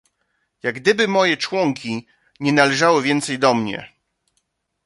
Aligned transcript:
"Jak 0.63 0.75
gdyby 0.75 1.07
moje 1.07 1.37
członki 1.37 2.07
nie 2.39 2.53
należały 2.53 3.03
więcej 3.03 3.39
do 3.39 3.53
mnie." 3.53 3.91